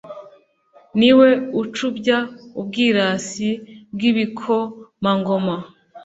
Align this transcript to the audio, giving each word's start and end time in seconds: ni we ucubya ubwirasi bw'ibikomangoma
ni 0.99 1.11
we 1.17 1.29
ucubya 1.61 2.17
ubwirasi 2.59 3.49
bw'ibikomangoma 3.93 5.57